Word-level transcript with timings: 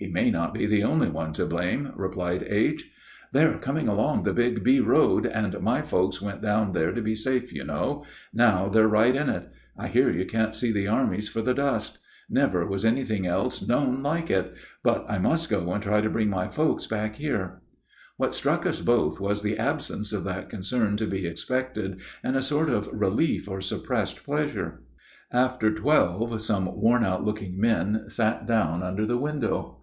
"He 0.00 0.08
may 0.08 0.30
not 0.30 0.54
be 0.54 0.64
the 0.64 0.82
only 0.82 1.10
one 1.10 1.34
to 1.34 1.44
blame," 1.44 1.92
replied 1.94 2.42
H. 2.44 2.90
"They're 3.34 3.58
coming 3.58 3.86
along 3.86 4.22
the 4.22 4.32
Big 4.32 4.64
B. 4.64 4.80
road, 4.80 5.26
and 5.26 5.60
my 5.60 5.82
folks 5.82 6.22
went 6.22 6.40
down 6.40 6.72
there 6.72 6.90
to 6.92 7.02
be 7.02 7.14
safe, 7.14 7.52
you 7.52 7.64
know; 7.64 8.06
now 8.32 8.70
they're 8.70 8.88
right 8.88 9.14
in 9.14 9.28
it. 9.28 9.50
I 9.76 9.88
hear 9.88 10.10
you 10.10 10.24
can't 10.24 10.54
see 10.54 10.72
the 10.72 10.88
armies 10.88 11.28
for 11.28 11.42
the 11.42 11.52
dust; 11.52 11.98
never 12.30 12.66
was 12.66 12.86
anything 12.86 13.26
else 13.26 13.60
known 13.60 14.02
like 14.02 14.30
it. 14.30 14.54
But 14.82 15.04
I 15.06 15.18
must 15.18 15.50
go 15.50 15.70
and 15.70 15.82
try 15.82 16.00
to 16.00 16.08
bring 16.08 16.30
my 16.30 16.48
folks 16.48 16.86
back 16.86 17.16
here." 17.16 17.60
What 18.16 18.34
struck 18.34 18.64
us 18.64 18.80
both 18.80 19.20
was 19.20 19.42
the 19.42 19.58
absence 19.58 20.14
of 20.14 20.24
that 20.24 20.48
concern 20.48 20.96
to 20.96 21.06
be 21.06 21.26
expected, 21.26 22.00
and 22.22 22.36
a 22.36 22.42
sort 22.42 22.70
of 22.70 22.88
relief 22.90 23.46
or 23.50 23.60
suppressed 23.60 24.24
pleasure. 24.24 24.80
After 25.30 25.70
twelve 25.70 26.40
some 26.40 26.74
worn 26.80 27.04
out 27.04 27.22
looking 27.22 27.60
men 27.60 28.08
sat 28.08 28.46
down 28.46 28.82
under 28.82 29.04
the 29.04 29.18
window. 29.18 29.76